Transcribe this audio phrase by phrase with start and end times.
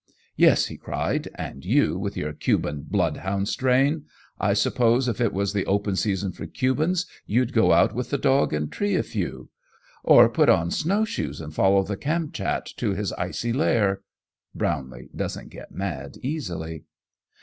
[0.35, 1.27] "Yes!" he cried.
[1.35, 4.05] "And you, with your Cuban bloodhound strain!
[4.39, 8.17] I suppose if it was the open season for Cubans, you'd go out with the
[8.17, 9.49] dog and tree a few!
[10.03, 14.01] Or put on snowshoes and follow the Kamtchat to his icy lair!"
[14.55, 16.85] Brownlee doesn't get mad easily.